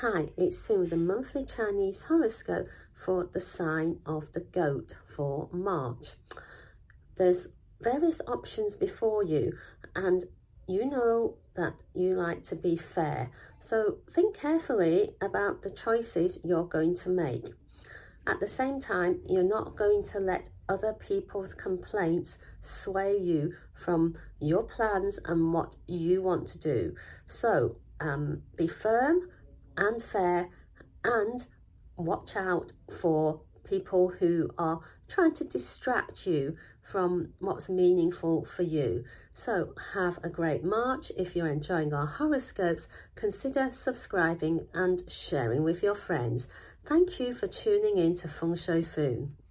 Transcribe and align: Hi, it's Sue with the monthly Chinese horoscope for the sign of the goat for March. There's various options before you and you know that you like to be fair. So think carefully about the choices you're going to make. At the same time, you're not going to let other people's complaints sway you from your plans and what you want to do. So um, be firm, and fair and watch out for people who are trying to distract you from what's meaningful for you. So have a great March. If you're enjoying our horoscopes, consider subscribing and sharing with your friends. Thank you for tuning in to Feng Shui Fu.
Hi, 0.00 0.26
it's 0.36 0.58
Sue 0.58 0.80
with 0.80 0.90
the 0.90 0.98
monthly 0.98 1.46
Chinese 1.46 2.02
horoscope 2.02 2.68
for 2.92 3.30
the 3.32 3.40
sign 3.40 3.98
of 4.04 4.30
the 4.34 4.40
goat 4.40 4.94
for 5.06 5.48
March. 5.52 6.10
There's 7.16 7.48
various 7.80 8.20
options 8.28 8.76
before 8.76 9.24
you 9.24 9.54
and 9.94 10.22
you 10.68 10.84
know 10.84 11.38
that 11.54 11.82
you 11.94 12.12
like 12.12 12.42
to 12.42 12.56
be 12.56 12.76
fair. 12.76 13.30
So 13.58 13.96
think 14.10 14.36
carefully 14.36 15.12
about 15.22 15.62
the 15.62 15.70
choices 15.70 16.40
you're 16.44 16.64
going 16.68 16.94
to 16.96 17.08
make. 17.08 17.46
At 18.26 18.38
the 18.38 18.48
same 18.48 18.78
time, 18.78 19.22
you're 19.26 19.48
not 19.48 19.76
going 19.76 20.04
to 20.12 20.20
let 20.20 20.50
other 20.68 20.92
people's 20.92 21.54
complaints 21.54 22.36
sway 22.60 23.16
you 23.16 23.54
from 23.72 24.18
your 24.40 24.64
plans 24.64 25.18
and 25.24 25.54
what 25.54 25.74
you 25.86 26.20
want 26.20 26.48
to 26.48 26.58
do. 26.58 26.94
So 27.28 27.76
um, 27.98 28.42
be 28.56 28.66
firm, 28.68 29.30
and 29.76 30.02
fair 30.02 30.48
and 31.04 31.46
watch 31.96 32.36
out 32.36 32.72
for 33.00 33.40
people 33.64 34.08
who 34.08 34.50
are 34.58 34.80
trying 35.08 35.32
to 35.34 35.44
distract 35.44 36.26
you 36.26 36.56
from 36.82 37.32
what's 37.40 37.68
meaningful 37.68 38.44
for 38.44 38.62
you. 38.62 39.04
So 39.32 39.74
have 39.92 40.18
a 40.22 40.28
great 40.28 40.64
March. 40.64 41.10
If 41.16 41.34
you're 41.34 41.48
enjoying 41.48 41.92
our 41.92 42.06
horoscopes, 42.06 42.88
consider 43.14 43.70
subscribing 43.72 44.66
and 44.72 45.02
sharing 45.10 45.62
with 45.62 45.82
your 45.82 45.94
friends. 45.94 46.48
Thank 46.84 47.18
you 47.18 47.34
for 47.34 47.48
tuning 47.48 47.98
in 47.98 48.16
to 48.18 48.28
Feng 48.28 48.54
Shui 48.54 48.82
Fu. 48.82 49.30